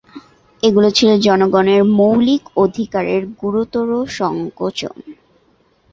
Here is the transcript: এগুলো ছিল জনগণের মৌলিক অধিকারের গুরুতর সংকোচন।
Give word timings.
এগুলো 0.63 0.89
ছিল 0.91 1.09
জনগণের 1.19 1.81
মৌলিক 1.97 2.43
অধিকারের 2.55 3.23
গুরুতর 3.41 3.87
সংকোচন। 4.11 4.95